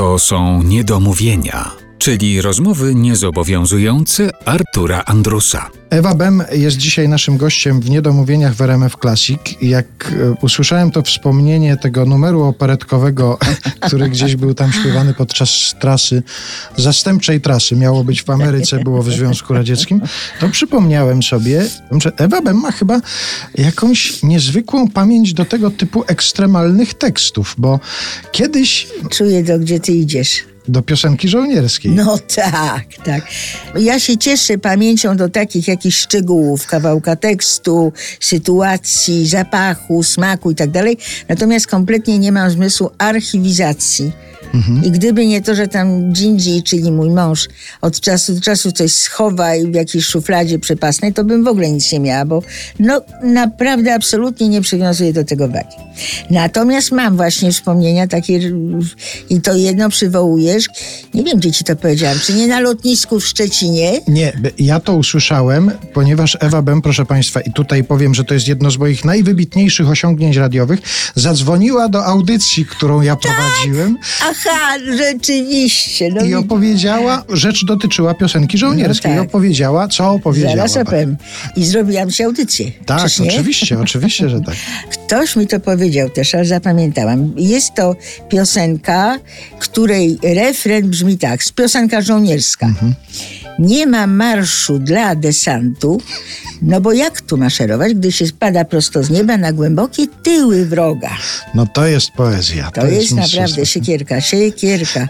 [0.00, 5.70] To są niedomówienia, czyli rozmowy niezobowiązujące Artura Andrusa.
[5.90, 9.40] Ewa Bem jest dzisiaj naszym gościem w Niedomówieniach w RMF Classic.
[9.62, 13.38] Jak e, usłyszałem to wspomnienie tego numeru operetkowego,
[13.86, 16.22] który gdzieś był tam śpiewany podczas trasy,
[16.76, 20.00] zastępczej trasy, miało być w Ameryce, było w Związku Radzieckim,
[20.40, 21.66] to przypomniałem sobie,
[22.02, 23.00] że Ewa Bem ma chyba
[23.54, 27.80] jakąś niezwykłą pamięć do tego typu ekstremalnych tekstów, bo
[28.32, 30.49] kiedyś Czuję to, gdzie ty idziesz.
[30.68, 31.92] Do piosenki żołnierskiej.
[31.92, 33.26] No tak, tak.
[33.78, 40.70] Ja się cieszę pamięcią do takich jakichś szczegółów, kawałka tekstu, sytuacji, zapachu, smaku i tak
[40.70, 40.96] dalej.
[41.28, 44.12] Natomiast kompletnie nie mam zmysłu archiwizacji.
[44.84, 47.48] I gdyby nie to, że tam Gingy, czyli mój mąż,
[47.80, 51.70] od czasu do czasu coś schowa i w jakiejś szufladzie przepasnej, to bym w ogóle
[51.70, 52.42] nic nie miała, bo
[52.78, 55.76] no naprawdę absolutnie nie przywiązuję do tego wagi.
[56.30, 58.40] Natomiast mam właśnie wspomnienia takie
[59.30, 59.90] i to jedno
[60.58, 61.10] przywołujesz.
[61.14, 62.18] Nie wiem, gdzie ci to powiedziałam.
[62.18, 64.00] Czy nie na lotnisku w Szczecinie?
[64.08, 68.48] Nie, ja to usłyszałem, ponieważ Ewa Bem, proszę Państwa, i tutaj powiem, że to jest
[68.48, 70.80] jedno z moich najwybitniejszych osiągnięć radiowych,
[71.14, 76.10] zadzwoniła do audycji, którą ja prowadziłem Aha, rzeczywiście.
[76.14, 79.28] No i i- opowiedziała, rzecz dotyczyła piosenki żołnierskiej, No i tak.
[79.28, 80.56] opowiedziała, co opowiedziała.
[80.56, 81.16] Zaraz opowiem.
[81.56, 82.72] I zrobiłam ci audycję.
[82.86, 84.54] Tak, oczywiście, oczywiście, że tak.
[85.10, 87.34] Ktoś mi to powiedział też, ale zapamiętałam.
[87.36, 87.96] Jest to
[88.28, 89.18] piosenka,
[89.58, 92.66] której refren brzmi tak, piosenka żołnierska.
[92.66, 92.94] Mhm.
[93.60, 96.00] Nie ma marszu dla desantu,
[96.62, 101.10] no bo jak tu maszerować, gdy się spada prosto z nieba na głębokie tyły wroga?
[101.54, 102.70] No to jest poezja.
[102.70, 103.64] To, jest naprawdę mistrzostwo.
[103.64, 105.08] siekierka, siekierka.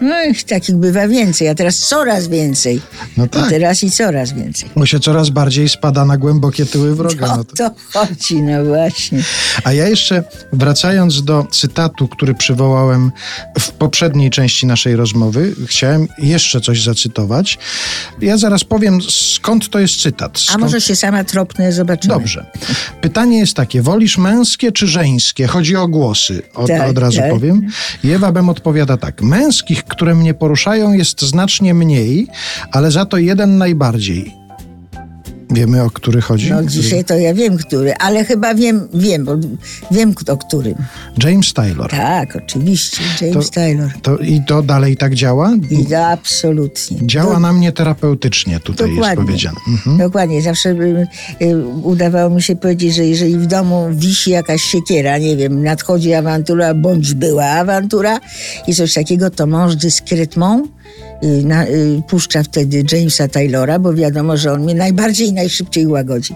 [0.00, 2.80] No i takich bywa więcej, a teraz coraz więcej.
[3.16, 3.48] No A tak.
[3.50, 4.68] teraz i coraz więcej.
[4.76, 7.26] Bo się coraz bardziej spada na głębokie tyły wroga.
[7.32, 7.56] O No to...
[7.56, 9.22] to chodzi, no właśnie.
[9.64, 13.12] A ja jeszcze wracając do cytatu, który przywołałem
[13.58, 17.58] w poprzedniej części naszej rozmowy, chciałem jeszcze coś zacytować.
[18.20, 20.36] Ja zaraz powiem, skąd to jest cytat.
[20.36, 20.60] A Skąd...
[20.60, 22.14] może się sama tropnę, zobaczymy.
[22.14, 22.46] Dobrze.
[23.00, 25.46] Pytanie jest takie, wolisz męskie czy żeńskie?
[25.46, 27.30] Chodzi o głosy, od, Tak, od razu tak.
[27.30, 27.66] powiem.
[28.04, 29.22] I Ewa Bem odpowiada tak.
[29.22, 32.26] Męskich, które mnie poruszają jest znacznie mniej,
[32.72, 34.39] ale za to jeden najbardziej.
[35.50, 36.50] Wiemy, o który chodzi?
[36.50, 39.32] No dzisiaj to ja wiem, który, ale chyba wiem, wiem, bo
[39.90, 40.74] wiem o którym.
[41.24, 41.90] James Taylor.
[41.90, 43.90] Tak, oczywiście, James To- Taylor.
[44.02, 45.52] To, I to dalej tak działa?
[45.70, 46.98] I to absolutnie.
[47.06, 49.56] Działa Do- na mnie terapeutycznie, tutaj jest powiedziane.
[49.68, 49.98] Mhm.
[49.98, 51.06] Dokładnie, zawsze y,
[51.42, 56.14] y, udawało mi się powiedzieć, że jeżeli w domu wisi jakaś siekiera, nie wiem, nadchodzi
[56.14, 58.20] awantura, bądź była awantura
[58.66, 60.66] i coś takiego, to mąż dyskretmą
[61.22, 66.34] na, y, puszcza wtedy Jamesa Taylora, bo wiadomo, że on mnie najbardziej i najszybciej łagodzi.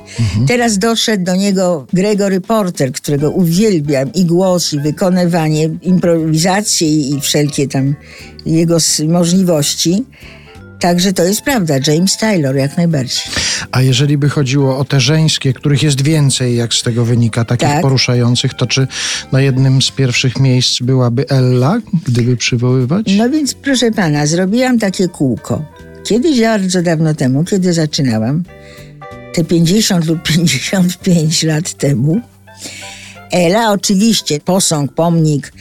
[0.49, 7.69] Teraz doszedł do niego Gregory Porter, którego uwielbiam i głos, i wykonywanie, improwizacje i, wszelkie
[7.69, 7.95] tam
[8.47, 8.77] jego
[9.09, 10.05] możliwości.
[10.85, 13.23] Także to jest prawda, James Taylor jak najbardziej.
[13.73, 17.69] A jeżeli by chodziło o te żeńskie, których jest więcej, jak z tego wynika, takich
[17.69, 17.83] Tak.
[17.83, 18.87] poruszających, to czy
[19.33, 23.07] na jednym z pierwszych miejsc byłaby Ella, gdyby przywoływać?
[23.17, 25.65] No więc proszę pana, zrobiłam takie kółko.
[26.05, 28.43] Kiedyś bardzo dawno temu, kiedy zaczynałam,
[29.35, 32.21] te 50 lub 55 lat temu,
[33.33, 35.53] Ela oczywiście, posąg, pomnik,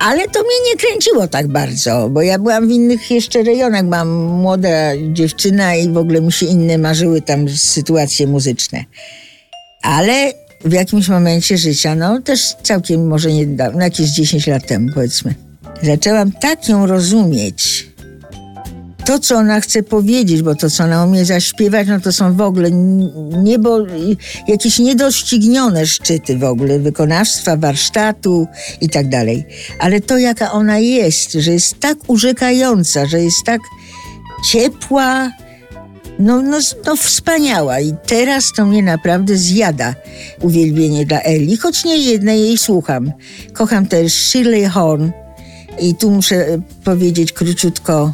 [0.00, 4.08] ale to mnie nie kręciło tak bardzo, bo ja byłam w innych jeszcze rejonach, byłam
[4.14, 4.68] młoda
[5.12, 8.84] dziewczyna i w ogóle mi się inne marzyły tam sytuacje muzyczne.
[9.82, 10.32] Ale
[10.64, 15.34] w jakimś momencie życia, no też całkiem może niedawno, no jakieś 10 lat temu powiedzmy,
[15.82, 17.86] zaczęłam tak ją rozumieć.
[19.06, 22.40] To, co ona chce powiedzieć, bo to, co ona umie zaśpiewać, no to są w
[22.40, 22.70] ogóle
[23.42, 23.78] niebo,
[24.48, 28.46] jakieś niedoścignione szczyty w ogóle wykonawstwa, warsztatu
[28.80, 29.46] i tak dalej.
[29.80, 33.60] Ale to, jaka ona jest, że jest tak urzekająca, że jest tak
[34.50, 35.30] ciepła,
[36.18, 39.94] no, no, no wspaniała i teraz to mnie naprawdę zjada
[40.40, 43.12] uwielbienie dla Eli, choć nie jednej jej słucham.
[43.52, 45.10] Kocham też Shirley Horn
[45.80, 46.46] i tu muszę
[46.84, 48.12] powiedzieć króciutko,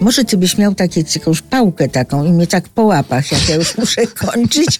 [0.00, 3.54] może ty byś miał takie, jakąś pałkę taką i mnie tak po łapach, jak ja
[3.54, 4.78] już muszę kończyć,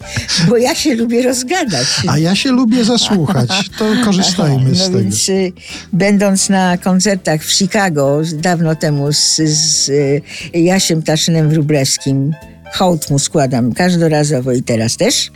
[0.49, 1.87] bo ja się lubię rozgadać.
[2.09, 4.99] A ja się lubię zasłuchać, to korzystajmy z No tego.
[4.99, 5.53] więc y,
[5.93, 10.23] będąc na koncertach w Chicago dawno temu z, z y,
[10.55, 12.33] Jasiem Taszynem Wróblewskim,
[12.73, 15.31] hołd mu składam każdorazowo i teraz też.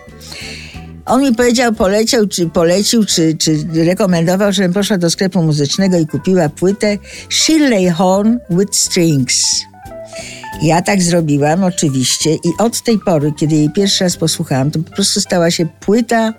[1.07, 6.07] On mi powiedział, poleciał, czy polecił, czy, czy rekomendował, żebym poszła do sklepu muzycznego i
[6.07, 6.99] kupiła płytę
[7.31, 9.70] Shirley Horn with Strings.
[10.63, 14.91] Ja tak zrobiłam, oczywiście, i od tej pory, kiedy jej pierwszy raz posłuchałam, to po
[14.91, 16.35] prostu stała się płyta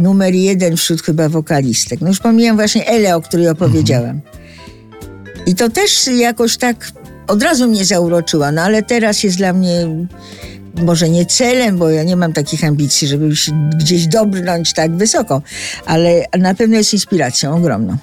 [0.00, 2.00] numer jeden wśród chyba wokalistek.
[2.00, 4.20] No już pomijam właśnie Elę, o której opowiedziałam.
[5.46, 6.92] I to też jakoś tak
[7.26, 9.88] od razu mnie zauroczyło, no ale teraz jest dla mnie
[10.82, 15.42] może nie celem, bo ja nie mam takich ambicji, żeby się gdzieś dobrnąć tak wysoko,
[15.86, 17.96] ale na pewno jest inspiracją ogromną.